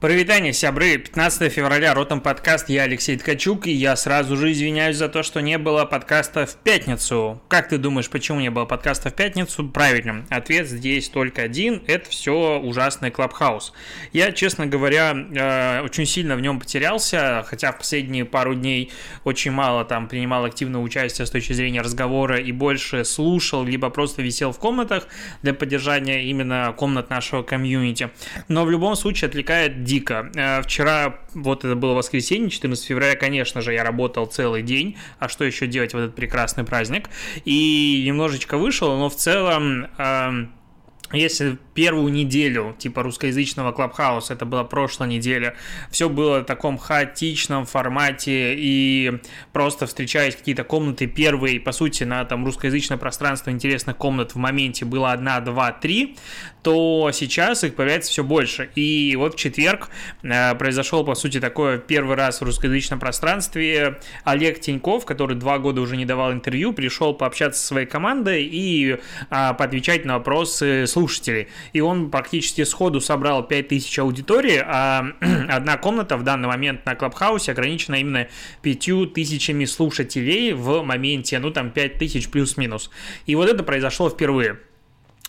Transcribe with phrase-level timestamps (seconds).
[0.00, 0.96] Привитание, сябры!
[0.96, 5.40] 15 февраля, Ротом подкаст, я Алексей Ткачук, и я сразу же извиняюсь за то, что
[5.40, 7.38] не было подкаста в пятницу.
[7.48, 9.68] Как ты думаешь, почему не было подкаста в пятницу?
[9.68, 13.74] Правильно, ответ здесь только один, это все ужасный Клабхаус.
[14.14, 18.90] Я, честно говоря, э, очень сильно в нем потерялся, хотя в последние пару дней
[19.24, 24.22] очень мало там принимал активное участие с точки зрения разговора и больше слушал, либо просто
[24.22, 25.08] висел в комнатах
[25.42, 28.08] для поддержания именно комнат нашего комьюнити.
[28.48, 30.30] Но в любом случае отвлекает дико.
[30.34, 35.28] Э, вчера, вот это было воскресенье, 14 февраля, конечно же, я работал целый день, а
[35.28, 37.10] что еще делать в этот прекрасный праздник?
[37.44, 39.88] И немножечко вышел, но в целом...
[39.98, 40.52] Эм,
[41.12, 45.56] если первую неделю, типа русскоязычного Клабхауса, это была прошлая неделя,
[45.90, 49.20] все было в таком хаотичном формате и
[49.52, 54.84] просто встречаясь какие-то комнаты первые, по сути, на там русскоязычное пространство интересных комнат в моменте
[54.84, 56.16] было одна, два, три,
[56.62, 58.70] то сейчас их появляется все больше.
[58.74, 59.88] И вот в четверг
[60.22, 65.80] э, произошел, по сути, такой первый раз в русскоязычном пространстве Олег Тиньков, который два года
[65.80, 68.98] уже не давал интервью, пришел пообщаться со своей командой и э,
[69.30, 71.48] поотвечать на вопросы слушателей.
[71.72, 75.06] И он практически сходу собрал 5000 аудитории, а
[75.48, 78.28] одна комната в данный момент на Клабхаусе ограничена именно
[78.62, 82.90] 5000 слушателей в моменте, ну там 5000 плюс-минус.
[83.26, 84.58] И вот это произошло впервые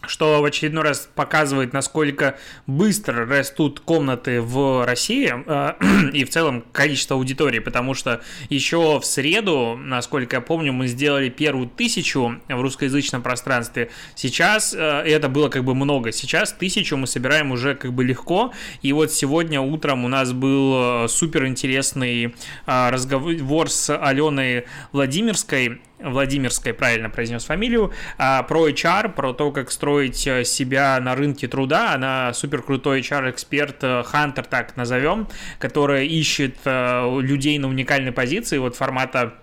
[0.08, 6.64] что в очередной раз показывает, насколько быстро растут комнаты в России э, и в целом
[6.72, 12.62] количество аудитории, потому что еще в среду, насколько я помню, мы сделали первую тысячу в
[12.62, 13.92] русскоязычном пространстве.
[14.16, 18.54] Сейчас э, это было как бы много, сейчас тысячу мы собираем уже как бы легко,
[18.82, 22.36] и вот сегодня утром у нас был э, супер интересный
[22.66, 30.26] разговор с Аленой Владимирской, Владимирской, правильно произнес фамилию, а, про HR, про то, как строить
[30.28, 31.94] э, себя на рынке труда.
[31.94, 35.28] Она супер крутой HR-эксперт, э, хантер так назовем,
[35.60, 39.34] который ищет э, людей на уникальной позиции, вот формата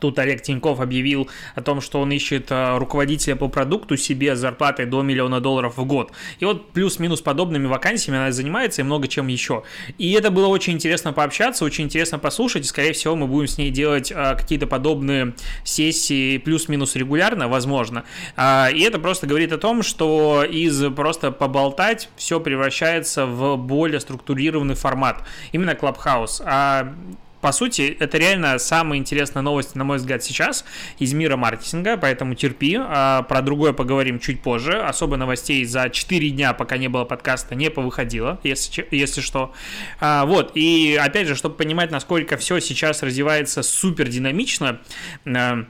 [0.00, 4.38] Тут Олег Тиньков объявил о том, что он ищет э, руководителя по продукту себе с
[4.38, 6.12] зарплатой до миллиона долларов в год.
[6.38, 9.62] И вот плюс-минус подобными вакансиями она занимается и много чем еще.
[9.98, 12.64] И это было очень интересно пообщаться, очень интересно послушать.
[12.64, 15.34] И, скорее всего, мы будем с ней делать э, какие-то подобные
[15.64, 18.04] сессии плюс-минус регулярно, возможно.
[18.36, 24.00] А, и это просто говорит о том, что из просто поболтать все превращается в более
[24.00, 25.24] структурированный формат.
[25.52, 26.42] Именно Clubhouse.
[26.44, 26.94] А
[27.40, 30.64] по сути, это реально самая интересная новость, на мой взгляд, сейчас
[30.98, 32.76] из мира маркетинга, поэтому терпи.
[32.78, 34.80] А, про другое поговорим чуть позже.
[34.80, 39.52] Особо новостей за 4 дня, пока не было подкаста, не повыходило, если, если что.
[40.00, 44.80] А, вот, и опять же, чтобы понимать, насколько все сейчас развивается супер динамично,
[45.26, 45.66] а,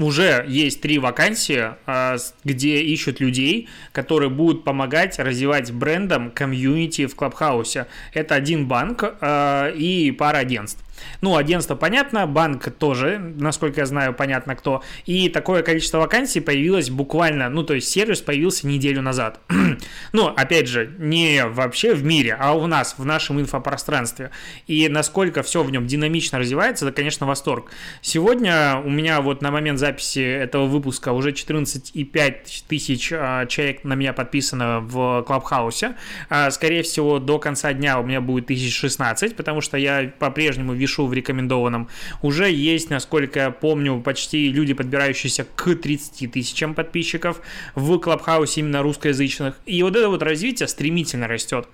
[0.00, 7.14] уже есть три вакансии, а, где ищут людей, которые будут помогать развивать брендом комьюнити в
[7.14, 7.86] Клабхаусе.
[8.12, 10.82] Это один банк а, и пара агентств.
[11.20, 14.82] Ну, агентство понятно, банк тоже, насколько я знаю, понятно кто.
[15.06, 19.40] И такое количество вакансий появилось буквально, ну, то есть сервис появился неделю назад.
[20.12, 24.30] ну, опять же, не вообще в мире, а у нас, в нашем инфопространстве.
[24.66, 27.70] И насколько все в нем динамично развивается, это, конечно, восторг.
[28.02, 32.34] Сегодня у меня вот на момент записи этого выпуска уже 14,5
[32.68, 35.96] тысяч а, человек на меня подписано в Клабхаусе.
[36.28, 40.89] А, скорее всего, до конца дня у меня будет 1016, потому что я по-прежнему вижу
[40.90, 41.88] пишу в рекомендованном,
[42.22, 47.40] уже есть, насколько я помню, почти люди, подбирающиеся к 30 тысячам подписчиков
[47.74, 49.54] в Клабхаусе именно русскоязычных.
[49.66, 51.68] И вот это вот развитие стремительно растет.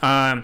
[0.00, 0.42] А,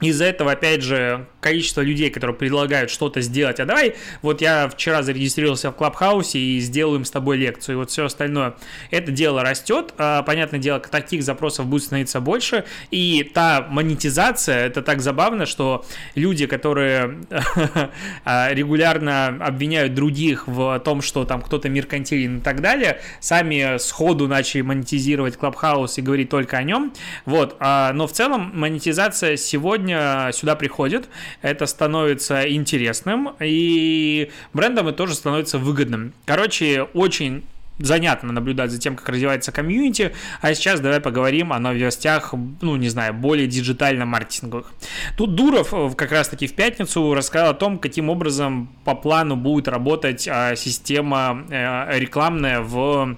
[0.00, 5.02] из-за этого, опять же, количество людей, которые предлагают что-то сделать, а давай, вот я вчера
[5.02, 8.54] зарегистрировался в Клабхаусе и сделаем с тобой лекцию, и вот все остальное.
[8.90, 14.82] Это дело растет, а, понятное дело, таких запросов будет становиться больше, и та монетизация, это
[14.82, 17.20] так забавно, что люди, которые
[18.24, 24.26] а, регулярно обвиняют других в том, что там кто-то меркантилен и так далее, сами сходу
[24.26, 26.92] начали монетизировать Клабхаус и говорить только о нем,
[27.24, 31.08] вот, а, но в целом монетизация сегодня сегодня сюда приходит,
[31.42, 36.12] это становится интересным, и брендом это тоже становится выгодным.
[36.24, 37.44] Короче, очень
[37.78, 40.12] занятно наблюдать за тем, как развивается комьюнити.
[40.40, 44.72] А сейчас давай поговорим о новостях, ну, не знаю, более диджитально-маркетинговых.
[45.16, 49.68] Тут Дуров э, как раз-таки в пятницу рассказал о том, каким образом по плану будет
[49.68, 53.16] работать а, система э, рекламная в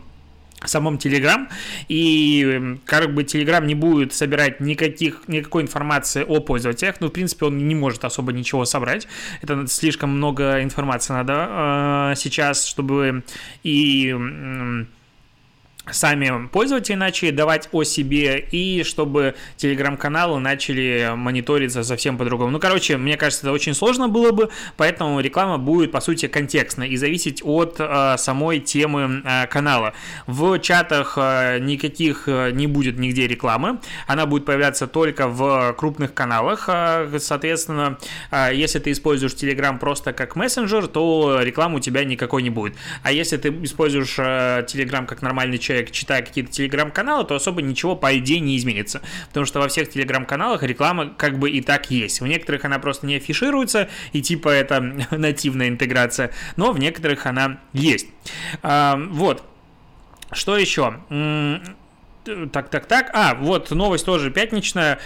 [0.66, 1.48] самом Telegram,
[1.88, 7.46] и как бы Telegram не будет собирать никаких, никакой информации о пользователях, ну, в принципе,
[7.46, 9.06] он не может особо ничего собрать,
[9.42, 13.22] это слишком много информации надо э, сейчас, чтобы
[13.62, 14.14] и
[15.92, 22.50] сами пользователи начали давать о себе, и чтобы телеграм-каналы начали мониториться совсем по-другому.
[22.50, 26.88] Ну, короче, мне кажется, это очень сложно было бы, поэтому реклама будет, по сути, контекстной
[26.88, 29.94] и зависеть от э, самой темы э, канала.
[30.26, 36.14] В чатах э, никаких э, не будет нигде рекламы, она будет появляться только в крупных
[36.14, 37.98] каналах, э, соответственно,
[38.30, 42.74] э, если ты используешь Telegram просто как мессенджер, то рекламы у тебя никакой не будет.
[43.02, 47.62] А если ты используешь э, Telegram как нормальный человек, человек, читая какие-то телеграм-каналы, то особо
[47.62, 49.00] ничего, по идее, не изменится.
[49.28, 52.20] Потому что во всех телеграм-каналах реклама как бы и так есть.
[52.20, 54.80] В некоторых она просто не афишируется, и типа это
[55.10, 58.06] нативная интеграция, но в некоторых она есть.
[58.62, 59.42] А, вот.
[60.32, 61.00] Что еще?
[62.52, 63.10] Так, так, так.
[63.14, 64.98] А, вот новость тоже пятничная.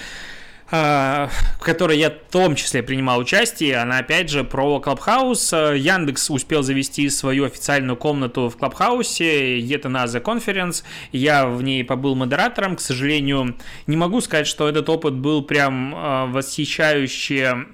[0.75, 1.29] А,
[1.59, 3.77] в которой я в том числе принимал участие.
[3.77, 5.53] Она опять же про Клабхаус.
[5.53, 9.59] Яндекс успел завести свою официальную комнату в Клабхаусе.
[9.59, 10.83] The Conference.
[11.13, 12.77] Я в ней побыл модератором.
[12.77, 17.67] К сожалению, не могу сказать, что этот опыт был прям а, восхищающе...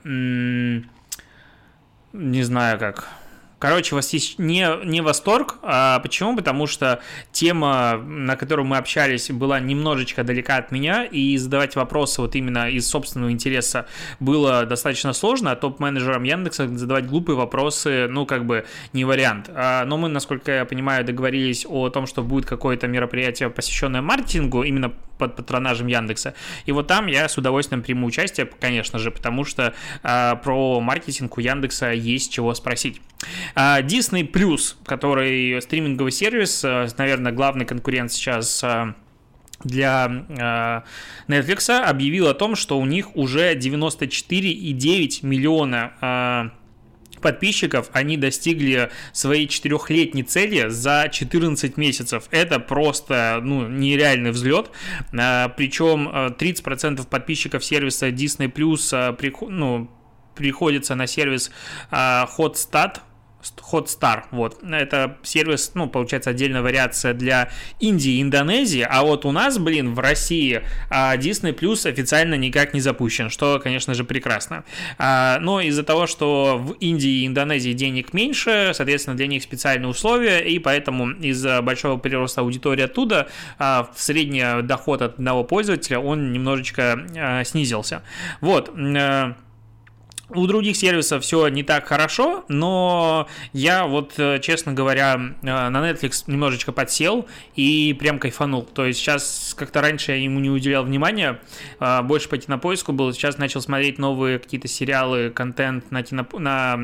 [2.15, 3.06] Не знаю как
[3.58, 5.56] Короче, у вас есть не, не восторг.
[5.62, 6.37] А почему?
[6.37, 7.00] Потому что
[7.32, 12.70] тема, на которую мы общались, была немножечко далека от меня, и задавать вопросы вот именно
[12.70, 13.87] из собственного интереса
[14.20, 19.50] было достаточно сложно, а топ-менеджерам Яндекса задавать глупые вопросы, ну, как бы не вариант.
[19.52, 24.62] А, но мы, насколько я понимаю, договорились о том, что будет какое-то мероприятие, посвященное маркетингу,
[24.62, 26.35] именно под патронажем Яндекса.
[26.67, 31.37] И вот там я с удовольствием приму участие, конечно же, потому что а, про маркетинг
[31.37, 33.00] у Яндекса есть чего спросить.
[33.55, 38.94] А, Disney Plus, который стриминговый сервис, а, наверное, главный конкурент сейчас а,
[39.65, 40.06] для
[41.26, 46.53] Netflix, объявил о том, что у них уже 94,9 миллиона
[47.20, 52.25] подписчиков, они достигли своей четырехлетней цели за 14 месяцев.
[52.31, 54.70] Это просто, ну, нереальный взлет.
[55.11, 59.91] Причем 30% подписчиков сервиса Disney Plus ну,
[60.35, 61.50] приходится на сервис
[61.91, 63.00] Hotstat,
[63.73, 69.31] Hotstar, вот, это сервис, ну, получается, отдельная вариация для Индии и Индонезии, а вот у
[69.31, 74.64] нас, блин, в России а, Disney Plus официально никак не запущен, что, конечно же, прекрасно.
[74.99, 79.88] А, но из-за того, что в Индии и Индонезии денег меньше, соответственно, для них специальные
[79.88, 86.32] условия, и поэтому из-за большого прироста аудитории оттуда а, средний доход от одного пользователя, он
[86.32, 88.02] немножечко снизился.
[88.40, 89.37] Вот, а,
[90.30, 95.90] у других сервисов все не так хорошо, но я вот, э, честно говоря, э, на
[95.90, 97.26] Netflix немножечко подсел
[97.56, 98.62] и прям кайфанул.
[98.62, 101.40] То есть сейчас как-то раньше я ему не уделял внимания,
[101.80, 103.12] э, больше пойти на поиску был.
[103.12, 106.04] Сейчас начал смотреть новые какие-то сериалы, контент на,
[106.38, 106.75] на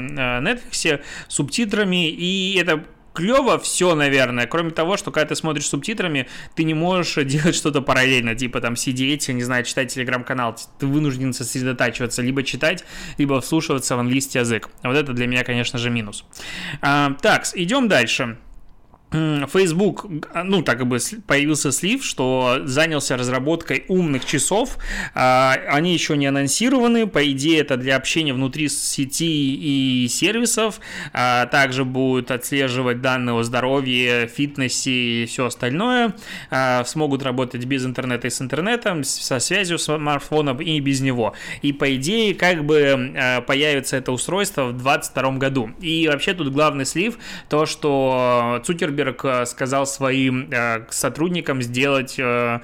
[0.41, 2.85] Netflix с субтитрами, и это
[3.15, 7.81] клево все, наверное, кроме того, что когда ты смотришь субтитрами, ты не можешь делать что-то
[7.81, 12.85] параллельно, типа там сидеть, не знаю, читать телеграм-канал, ты вынужден сосредотачиваться, либо читать,
[13.17, 14.69] либо вслушиваться в английский язык.
[14.83, 16.25] Вот это для меня, конечно же, минус.
[16.83, 18.37] А, так, идем дальше.
[19.15, 20.07] Facebook,
[20.43, 24.77] ну, так бы появился слив, что занялся разработкой умных часов.
[25.15, 27.07] А, они еще не анонсированы.
[27.07, 30.81] По идее, это для общения внутри сети и сервисов.
[31.13, 36.15] А, также будут отслеживать данные о здоровье, фитнесе и все остальное.
[36.51, 41.35] А, смогут работать без интернета и с интернетом, со связью с смартфоном и без него.
[41.63, 45.71] И по идее, как бы появится это устройство в 2022 году.
[45.81, 47.17] И вообще тут главный слив,
[47.49, 52.61] то, что Цукерберг Цукерберг э, сказал своим э, сотрудникам сделать э,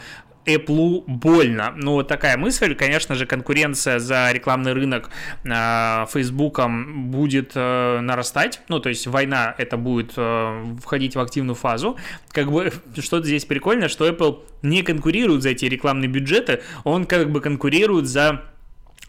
[0.47, 1.75] Apple больно.
[1.76, 5.11] Ну, такая мысль, конечно же, конкуренция за рекламный рынок
[5.44, 8.61] э, Фейсбуком будет э, нарастать.
[8.68, 11.99] Ну, то есть война это будет э, входить в активную фазу.
[12.32, 17.30] Как бы что-то здесь прикольно, что Apple не конкурирует за эти рекламные бюджеты, он как
[17.30, 18.42] бы конкурирует за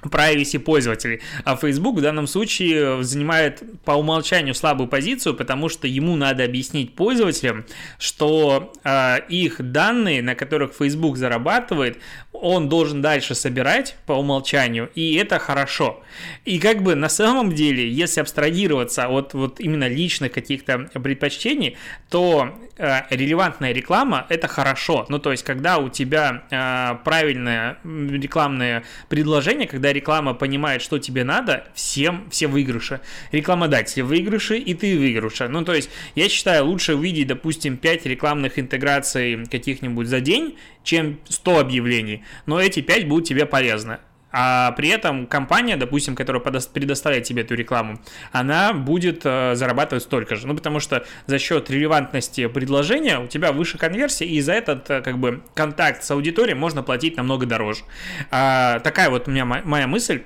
[0.03, 1.21] privacy пользователей.
[1.43, 6.95] А Facebook в данном случае занимает по умолчанию слабую позицию, потому что ему надо объяснить
[6.95, 7.65] пользователям,
[7.99, 11.97] что э, их данные, на которых Facebook зарабатывает,
[12.31, 16.01] он должен дальше собирать по умолчанию, и это хорошо.
[16.45, 21.77] И как бы на самом деле, если абстрагироваться от вот именно личных каких-то предпочтений,
[22.09, 22.70] то э,
[23.09, 25.05] релевантная реклама это хорошо.
[25.09, 31.23] Ну, то есть, когда у тебя э, правильное рекламное предложение, когда реклама понимает, что тебе
[31.23, 33.01] надо, всем все выигрыши.
[33.31, 35.47] Рекламодатели выигрыши, и ты выигрыша.
[35.47, 41.19] Ну, то есть, я считаю, лучше увидеть, допустим, 5 рекламных интеграций каких-нибудь за день, чем
[41.29, 42.23] 100 объявлений.
[42.45, 43.99] Но эти 5 будут тебе полезны.
[44.31, 47.99] А при этом компания, допустим, которая предоставляет тебе эту рекламу,
[48.31, 50.47] она будет э, зарабатывать столько же.
[50.47, 55.01] Ну, потому что за счет релевантности предложения у тебя выше конверсия, и за этот э,
[55.01, 57.83] как бы контакт с аудиторией можно платить намного дороже.
[58.29, 60.23] А, такая вот у меня моя мысль.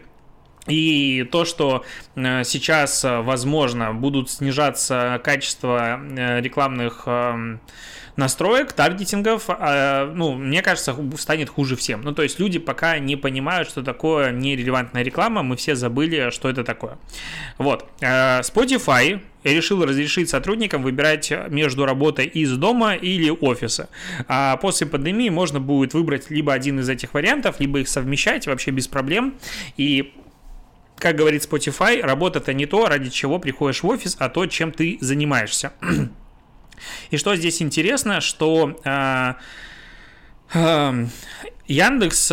[0.67, 1.85] И то, что
[2.15, 5.99] э, сейчас, возможно, будут снижаться качество
[6.39, 7.59] рекламных эм,
[8.15, 12.01] настроек, таргетингов, ну, мне кажется, станет хуже всем.
[12.01, 16.49] Ну, то есть люди пока не понимают, что такое нерелевантная реклама, мы все забыли, что
[16.49, 16.97] это такое.
[17.57, 17.87] Вот.
[17.99, 23.89] Spotify решил разрешить сотрудникам выбирать между работой из дома или офиса.
[24.27, 28.71] А после пандемии можно будет выбрать либо один из этих вариантов, либо их совмещать вообще
[28.71, 29.35] без проблем.
[29.77, 30.13] И
[30.97, 34.71] как говорит Spotify, работа это не то, ради чего приходишь в офис, а то, чем
[34.71, 35.73] ты занимаешься.
[37.11, 39.33] И что здесь интересно, что э,
[40.53, 41.05] э,
[41.67, 42.31] Яндекс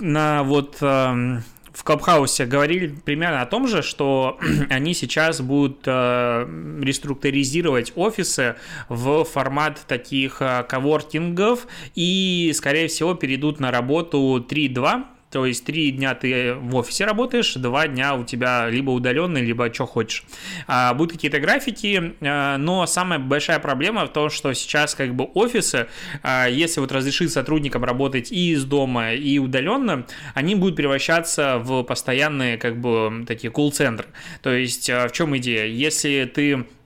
[0.00, 1.40] на вот э,
[1.72, 4.38] в Клабхаусе говорили примерно о том же, что
[4.70, 8.56] они сейчас будут э, реструктуризировать офисы
[8.88, 15.90] в формат таких э, коворкингов и, скорее всего, перейдут на работу 3.2, то есть три
[15.90, 20.24] дня ты в офисе работаешь, два дня у тебя либо удаленный, либо что хочешь.
[20.66, 25.24] А, будут какие-то графики, а, но самая большая проблема в том, что сейчас как бы
[25.24, 25.88] офисы,
[26.22, 31.82] а, если вот разрешить сотрудникам работать и из дома, и удаленно, они будут превращаться в
[31.82, 34.06] постоянные как бы такие колл-центры.
[34.42, 35.64] То есть а, в чем идея?
[35.66, 36.81] Если ты Э,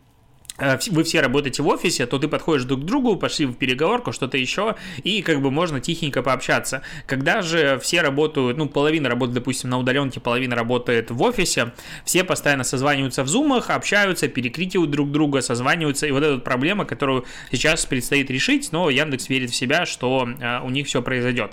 [0.58, 4.38] вы все работаете в офисе, то ты подходишь друг к другу, пошли в переговорку, что-то
[4.38, 6.82] еще, и как бы можно тихенько пообщаться.
[7.06, 11.72] Когда же все работают, ну, половина работает, допустим, на удаленке, половина работает в офисе,
[12.04, 17.24] все постоянно созваниваются в зумах, общаются, перекрикивают друг друга, созваниваются, и вот эта проблема, которую
[17.50, 21.52] сейчас предстоит решить, но Яндекс верит в себя, что а, у них все произойдет.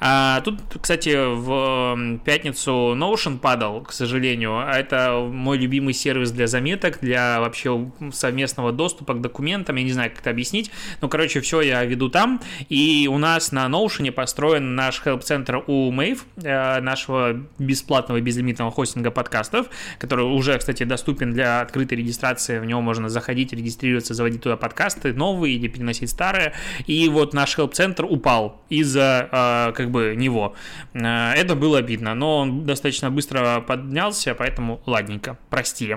[0.00, 6.98] А, тут, кстати, в пятницу Notion падал, к сожалению, это мой любимый сервис для заметок,
[7.00, 7.90] для вообще
[8.32, 10.70] совместного доступа к документам, я не знаю, как это объяснить,
[11.02, 15.92] но, короче, все я веду там, и у нас на Notion построен наш help-центр у
[15.92, 19.66] Mave, э, нашего бесплатного безлимитного хостинга подкастов,
[19.98, 25.12] который уже, кстати, доступен для открытой регистрации, в него можно заходить, регистрироваться, заводить туда подкасты
[25.12, 26.54] новые или переносить старые,
[26.86, 30.54] и вот наш help-центр упал из-за, э, как бы, него.
[30.94, 35.96] Э, это было обидно, но он достаточно быстро поднялся, поэтому ладненько, прости.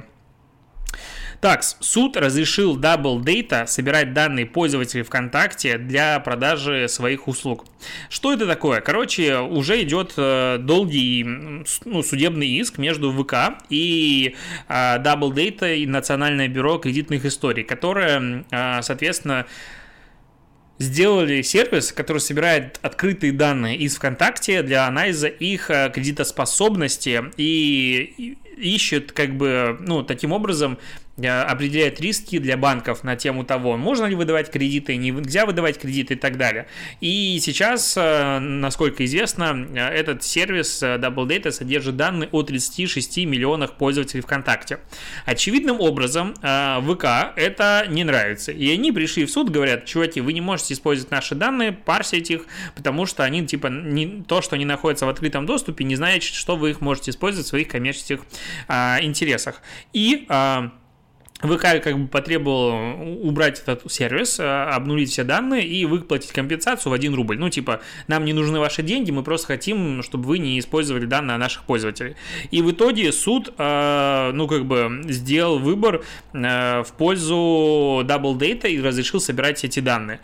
[1.42, 7.66] Так, суд разрешил Double Data собирать данные пользователей ВКонтакте для продажи своих услуг.
[8.10, 8.82] Что это такое?
[8.82, 11.24] Короче, уже идет э, долгий
[11.86, 14.36] ну, судебный иск между ВК и
[14.68, 19.46] э, Double Data и Национальное бюро кредитных историй, которое, э, соответственно,
[20.78, 29.38] сделали сервис, который собирает открытые данные из ВКонтакте для анализа их кредитоспособности и ищет как
[29.38, 34.52] бы, ну, таким образом Э, определяет риски для банков на тему того, можно ли выдавать
[34.52, 36.68] кредиты, нельзя выдавать кредиты и так далее.
[37.00, 43.74] И сейчас, э, насколько известно, э, этот сервис Double Data содержит данные о 36 миллионах
[43.74, 44.80] пользователей ВКонтакте.
[45.26, 47.06] Очевидным образом ВК
[47.36, 48.52] это не нравится.
[48.52, 52.46] И они пришли в суд, говорят, чуваки, вы не можете использовать наши данные, парсить их,
[52.76, 56.56] потому что они, типа, не, то, что они находятся в открытом доступе, не значит, что
[56.56, 58.22] вы их можете использовать в своих коммерческих
[58.68, 59.62] а, интересах.
[59.94, 60.72] И а,
[61.42, 66.94] ВК как бы потребовал убрать этот сервис, а, обнулить все данные и выплатить компенсацию в
[66.94, 67.38] 1 рубль.
[67.38, 71.38] Ну, типа, нам не нужны ваши деньги, мы просто хотим, чтобы вы не использовали данные
[71.38, 72.16] наших пользователей.
[72.52, 77.36] И в итоге суд, а, ну, как бы, сделал выбор а, в пользу
[78.06, 80.20] Double Data и разрешил собирать эти данные.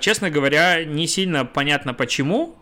[0.00, 2.56] Честно говоря, не сильно понятно почему.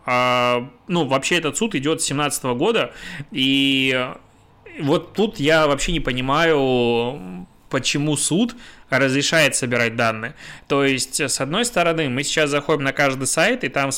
[0.87, 2.93] Ну, вообще этот суд идет с 2017 года,
[3.31, 4.09] и
[4.79, 8.55] вот тут я вообще не понимаю почему суд
[8.89, 10.35] разрешает собирать данные.
[10.67, 13.91] То есть, с одной стороны, мы сейчас заходим на каждый сайт, и там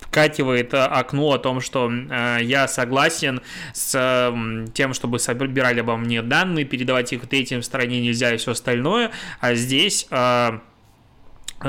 [0.00, 3.40] вкативает э, окно о том, что э, я согласен
[3.72, 8.52] с э, тем, чтобы собирали обо мне данные, передавать их третьим стороне нельзя и все
[8.52, 10.58] остальное, а здесь, э,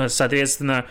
[0.08, 0.86] соответственно,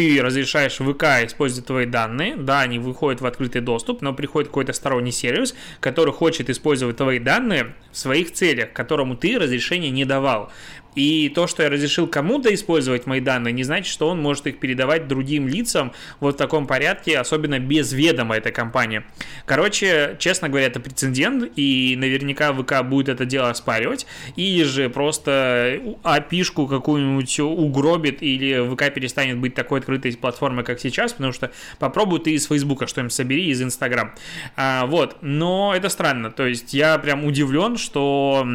[0.00, 4.72] ты разрешаешь ВК использовать твои данные, да, они выходят в открытый доступ, но приходит какой-то
[4.72, 10.50] сторонний сервис, который хочет использовать твои данные в своих целях, которому ты разрешение не давал.
[10.94, 14.58] И то, что я разрешил кому-то использовать мои данные, не значит, что он может их
[14.58, 19.02] передавать другим лицам вот в таком порядке, особенно без ведома этой компании.
[19.46, 24.06] Короче, честно говоря, это прецедент, и наверняка ВК будет это дело оспаривать,
[24.36, 31.12] или же просто опишку какую-нибудь угробит, или ВК перестанет быть такой открытой платформой, как сейчас,
[31.12, 34.14] потому что попробуй ты из Фейсбука что-нибудь собери, из Инстаграм.
[34.56, 38.46] А, вот, но это странно, то есть я прям удивлен, что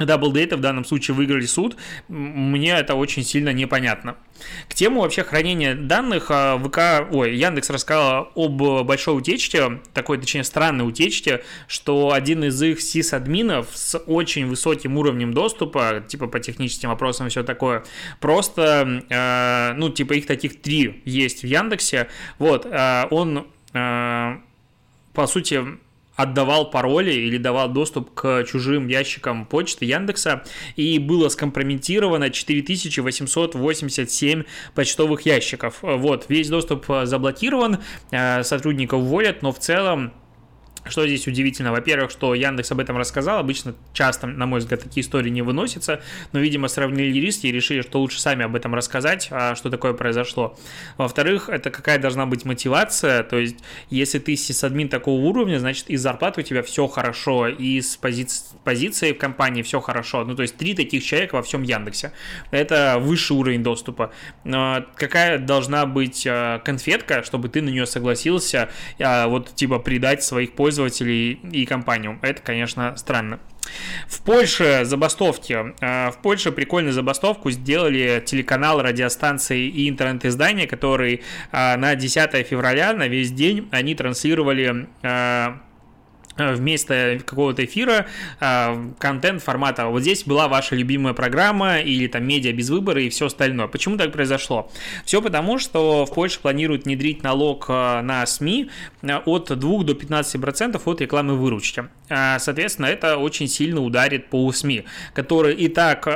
[0.00, 1.76] Double Data в данном случае выиграли суд,
[2.08, 4.16] мне это очень сильно непонятно.
[4.68, 10.44] К тему вообще хранения данных а, ВК, ой, Яндекс рассказал об большой утечке, такой, точнее,
[10.44, 16.88] странной утечке, что один из их сис-админов с очень высоким уровнем доступа, типа по техническим
[16.88, 17.84] вопросам все такое,
[18.20, 24.36] просто, э, ну, типа их таких три есть в Яндексе, вот, э, он, э,
[25.12, 25.64] по сути,
[26.22, 30.42] отдавал пароли или давал доступ к чужим ящикам почты Яндекса,
[30.76, 35.78] и было скомпрометировано 4887 почтовых ящиков.
[35.82, 37.78] Вот, весь доступ заблокирован,
[38.10, 40.12] э, сотрудников уволят, но в целом
[40.84, 41.72] что здесь удивительно?
[41.72, 43.38] Во-первых, что Яндекс об этом рассказал.
[43.38, 46.00] Обычно часто, на мой взгляд, такие истории не выносятся.
[46.32, 49.92] Но, видимо, сравнили риски и решили, что лучше сами об этом рассказать, а что такое
[49.92, 50.58] произошло.
[50.96, 53.22] Во-вторых, это какая должна быть мотивация.
[53.22, 53.56] То есть,
[53.90, 58.26] если ты сисадмин такого уровня, значит, и зарплаты у тебя все хорошо, и с пози...
[58.64, 60.24] позицией в компании все хорошо.
[60.24, 62.12] Ну, то есть, три таких человека во всем Яндексе.
[62.50, 64.12] Это высший уровень доступа.
[64.44, 70.52] Какая должна быть а, конфетка, чтобы ты на нее согласился, а, вот, типа, придать своих
[70.54, 72.18] пользователей пользователей и компанию.
[72.22, 73.40] Это, конечно, странно.
[74.08, 75.74] В Польше забастовки.
[75.80, 81.22] Э, в Польше прикольную забастовку сделали телеканал, радиостанции и интернет-издания, которые
[81.52, 85.48] э, на 10 февраля, на весь день, они транслировали э,
[86.54, 88.06] вместо какого-то эфира
[88.40, 93.08] э, контент формата вот здесь была ваша любимая программа или там медиа без выбора и
[93.08, 93.66] все остальное.
[93.66, 94.70] Почему так произошло?
[95.04, 98.70] Все потому, что в Польше планируют внедрить налог э, на СМИ
[99.02, 101.88] от 2 до 15% от рекламы выручки.
[102.08, 106.06] Соответственно, это очень сильно ударит по СМИ, которые и так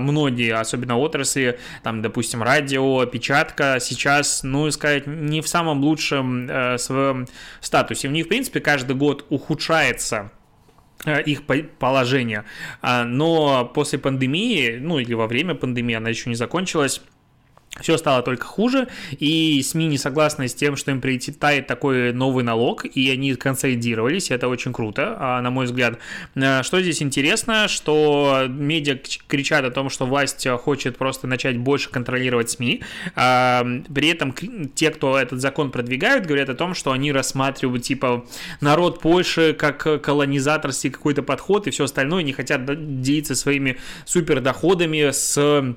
[0.00, 7.28] многие, особенно отрасли, там, допустим, радио, печатка, сейчас, ну, сказать, не в самом лучшем своем
[7.60, 8.08] статусе.
[8.08, 10.30] У них, в принципе, каждый год уходит ухудшается
[11.04, 11.42] э, их
[11.78, 12.44] положение.
[12.82, 17.02] А, но после пандемии, ну или во время пандемии, она еще не закончилась,
[17.80, 22.44] все стало только хуже, и СМИ не согласны с тем, что им прилетает такой новый
[22.44, 25.98] налог, и они консолидировались, это очень круто, а, на мой взгляд.
[26.34, 31.90] Э, что здесь интересно, что медиа кричат о том, что власть хочет просто начать больше
[31.90, 32.82] контролировать СМИ,
[33.14, 34.34] а, при этом
[34.74, 38.26] те, кто этот закон продвигают, говорят о том, что они рассматривают, типа,
[38.60, 42.64] народ Польши как колонизаторский какой-то подход и все остальное, не хотят
[43.02, 45.74] делиться своими супердоходами с а,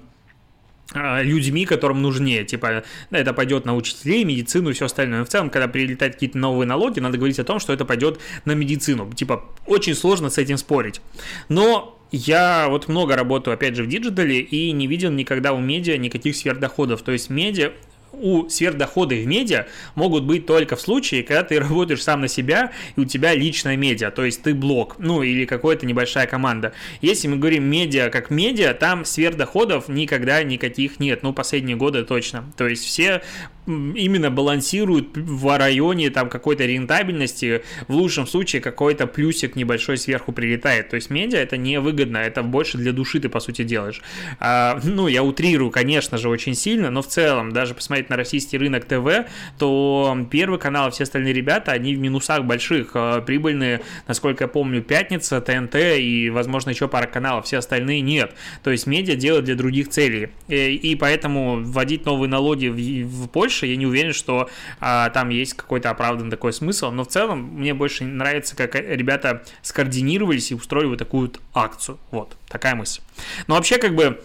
[0.94, 5.20] людьми, которым нужнее, типа, это пойдет на учителей, медицину и все остальное.
[5.20, 8.20] Но в целом, когда прилетают какие-то новые налоги, надо говорить о том, что это пойдет
[8.46, 9.12] на медицину.
[9.14, 11.02] Типа, очень сложно с этим спорить.
[11.50, 15.60] Но я вот много работаю, опять же, в digital е и не видел никогда у
[15.60, 17.02] медиа никаких сверхдоходов.
[17.02, 17.72] То есть медиа
[18.14, 22.72] у сверхдоходы в медиа могут быть только в случае, когда ты работаешь сам на себя,
[22.96, 26.74] и у тебя личная медиа, то есть ты блог, ну или какая-то небольшая команда.
[27.02, 32.46] Если мы говорим медиа как медиа, там сверхдоходов никогда никаких нет, ну последние годы точно.
[32.58, 33.22] То есть все
[33.66, 40.90] именно балансируют в районе там какой-то рентабельности, в лучшем случае какой-то плюсик небольшой сверху прилетает.
[40.90, 44.02] То есть медиа это невыгодно, это больше для души ты по сути делаешь.
[44.40, 48.58] А, ну, я утрирую, конечно же, очень сильно, но в целом, даже посмотреть на российский
[48.58, 54.46] рынок ТВ, то Первый канал, все остальные ребята, они в минусах больших, а, прибыльные, насколько
[54.46, 58.34] я помню, Пятница, ТНТ и, возможно, еще пара каналов, все остальные нет.
[58.64, 60.30] То есть медиа делают для других целей.
[60.48, 63.68] И, и поэтому вводить новые налоги в, в Польшу больше.
[63.68, 66.92] Я не уверен, что а, там есть какой-то оправдан такой смысл.
[66.92, 72.00] Но в целом мне больше нравится, как ребята скоординировались и устроили вот такую вот акцию.
[72.12, 73.02] Вот, такая мысль.
[73.48, 74.22] Но вообще, как бы,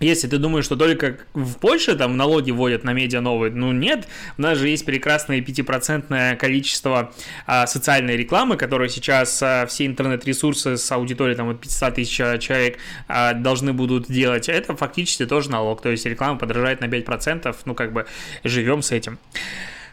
[0.00, 4.08] если ты думаешь, что только в Польше там налоги вводят на медиа новые, ну нет,
[4.38, 7.12] у нас же есть прекрасное 5% количество
[7.46, 12.78] а, социальной рекламы, которую сейчас а, все интернет-ресурсы с аудиторией там от 500 тысяч человек
[13.08, 14.48] а, должны будут делать.
[14.48, 18.06] Это фактически тоже налог, то есть реклама подражает на 5%, ну как бы
[18.42, 19.18] живем с этим.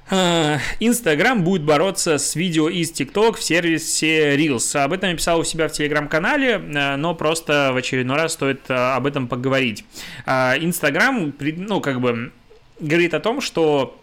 [0.10, 4.78] Э, Инстаграм будет бороться с видео из ТикТок в сервисе Reels.
[4.78, 8.62] Об этом я писал у себя в Телеграм-канале, э, но просто в очередной раз стоит
[8.70, 9.84] э, об этом поговорить.
[10.26, 12.32] Инстаграм, ну, как бы,
[12.80, 14.00] говорит о том, что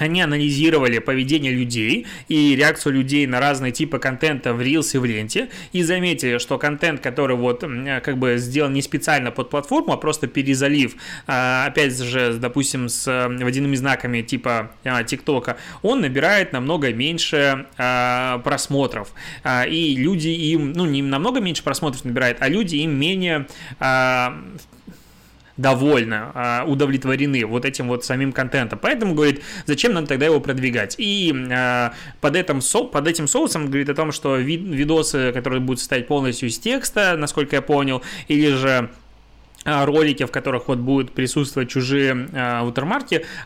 [0.00, 5.04] они анализировали поведение людей и реакцию людей на разные типы контента в Reels и в
[5.04, 7.64] ленте, и заметили, что контент, который вот
[8.02, 10.94] как бы сделан не специально под платформу, а просто перезалив,
[11.26, 18.38] а, опять же, допустим, с водяными знаками типа а, ТикТока, он набирает намного меньше а,
[18.38, 19.12] просмотров,
[19.68, 23.46] и люди им, ну, не намного меньше просмотров набирает, а люди им менее
[25.60, 28.78] довольны, а, удовлетворены вот этим вот самим контентом.
[28.80, 30.94] Поэтому, говорит, зачем нам тогда его продвигать?
[30.98, 36.06] И а, под, этим, под этим соусом говорит о том, что видосы, которые будут состоять
[36.06, 38.90] полностью из текста, насколько я понял, или же
[39.64, 42.60] ролики, в которых вот будут присутствовать чужие э,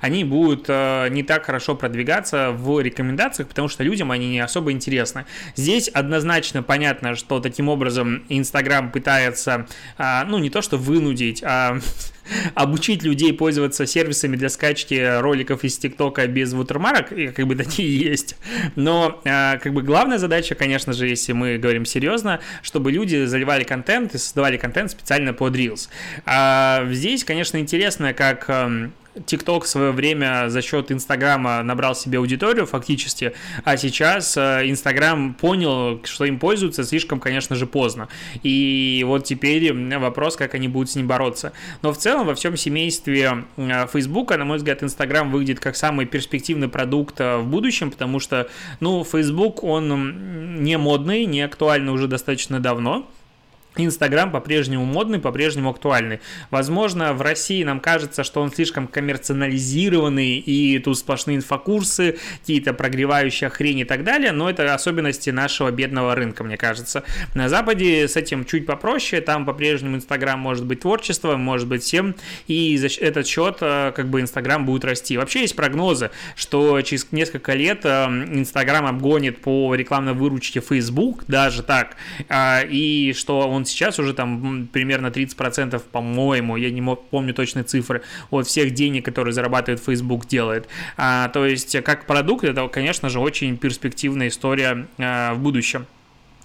[0.01, 4.73] они будут э, не так хорошо продвигаться в рекомендациях, потому что людям они не особо
[4.73, 5.27] интересны.
[5.57, 9.67] Здесь однозначно понятно, что таким образом Инстаграм пытается,
[9.99, 11.79] э, ну не то что вынудить, а
[12.55, 17.99] обучить людей пользоваться сервисами для скачки роликов из ТикТока без вутермарок, и как бы такие
[18.11, 18.37] есть.
[18.77, 23.65] Но а, как бы главная задача, конечно же, если мы говорим серьезно, чтобы люди заливали
[23.65, 25.89] контент и создавали контент специально под Reels.
[26.27, 28.49] А здесь, конечно, интересно, как
[29.27, 33.33] ТикТок в свое время за счет Инстаграма набрал себе аудиторию фактически,
[33.65, 38.09] а сейчас э, Инстаграм понял, что им пользуются слишком, конечно же, поздно.
[38.43, 41.53] И вот теперь вопрос, как они будут с ним бороться.
[41.83, 46.69] Но в целом во всем семействе Фейсбука, на мой взгляд, Инстаграм выглядит как самый перспективный
[46.69, 48.49] продукт э, в будущем, потому что,
[48.81, 53.09] ну, Фейсбук, он не модный, не актуальный уже достаточно давно.
[53.77, 56.21] Инстаграм по-прежнему модный, по-прежнему актуальный.
[56.51, 63.51] Возможно, в России нам кажется, что он слишком коммерциализированный, и тут сплошные инфокурсы, какие-то прогревающие
[63.51, 67.05] хрень и так далее, но это особенности нашего бедного рынка, мне кажется.
[67.35, 72.15] На Западе с этим чуть попроще, там по-прежнему Инстаграм может быть творчеством, может быть всем,
[72.47, 75.17] и за этот счет э, как бы Инстаграм будет расти.
[75.17, 81.63] Вообще есть прогнозы, что через несколько лет э, Инстаграм обгонит по рекламной выручке Facebook, даже
[81.63, 81.97] так,
[82.29, 88.03] а, и что он сейчас уже там примерно 30%, по-моему, я не помню точные цифры,
[88.31, 90.69] от всех денег, которые зарабатывает Facebook, делает.
[90.97, 95.87] А, то есть, как продукт, это, конечно же, очень перспективная история а, в будущем.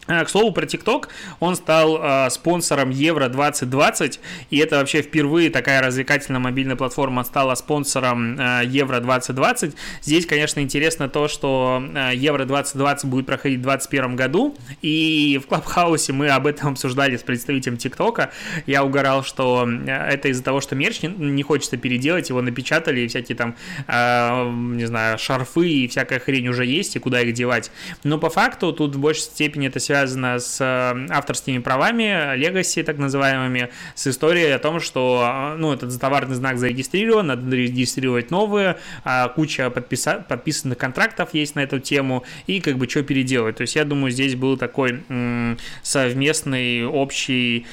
[0.09, 1.07] А, к слову про TikTok,
[1.39, 4.19] он стал э, спонсором Евро 2020,
[4.49, 9.75] и это вообще впервые такая развлекательная мобильная платформа стала спонсором э, Евро 2020.
[10.01, 15.47] Здесь, конечно, интересно то, что э, Евро 2020 будет проходить в 2021 году, и в
[15.47, 18.31] Клабхаусе мы об этом обсуждали с представителем ТикТока.
[18.65, 23.07] Я угорал, что это из-за того, что мерч не, не хочется переделать, его напечатали, и
[23.07, 27.69] всякие там, э, не знаю, шарфы и всякая хрень уже есть, и куда их девать.
[28.03, 32.83] Но по факту тут в большей степени это связано связано с э, авторскими правами, легаси
[32.83, 38.31] так называемыми, с историей о том, что э, ну, этот товарный знак зарегистрирован, надо регистрировать
[38.31, 43.57] новые, а куча подписа- подписанных контрактов есть на эту тему, и как бы что переделать.
[43.57, 47.65] То есть я думаю, здесь был такой м- совместный общий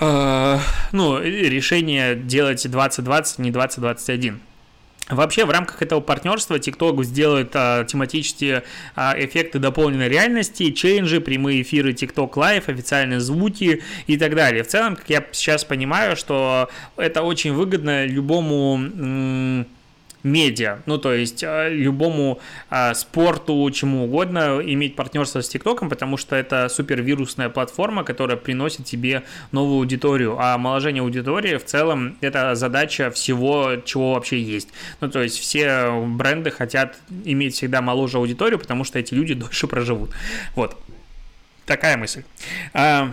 [0.00, 0.58] э,
[0.92, 4.40] ну, решение делать 2020, не 2021.
[5.08, 11.62] Вообще, в рамках этого партнерства TikTok сделает а, тематические а, эффекты дополненной реальности, челленджи, прямые
[11.62, 14.62] эфиры TikTok Live, официальные звуки и так далее.
[14.64, 19.66] В целом, как я сейчас понимаю, что это очень выгодно любому м-
[20.22, 26.16] медиа, ну то есть э, любому а, спорту, чему угодно иметь партнерство с ТикТоком, потому
[26.16, 32.54] что это супервирусная платформа, которая приносит тебе новую аудиторию, а омоложение аудитории в целом это
[32.54, 34.68] задача всего, чего вообще есть.
[35.00, 39.66] Ну то есть все бренды хотят иметь всегда моложе аудиторию, потому что эти люди дольше
[39.66, 40.10] проживут.
[40.54, 40.76] Вот.
[41.64, 42.22] Такая мысль.
[42.72, 43.12] А,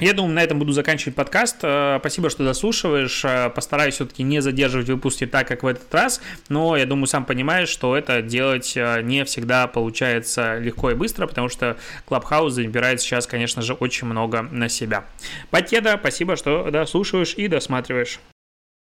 [0.00, 1.58] я думаю, на этом буду заканчивать подкаст.
[1.62, 3.24] Э, спасибо, что дослушиваешь.
[3.24, 6.20] Э, постараюсь все-таки не задерживать выпуски так, как в этот раз.
[6.48, 11.26] Но я думаю, сам понимаешь, что это делать э, не всегда получается легко и быстро,
[11.26, 11.76] потому что
[12.08, 15.04] Clubhouse забирает сейчас, конечно же, очень много на себя.
[15.50, 18.20] Покеда, спасибо, что дослушиваешь и досматриваешь.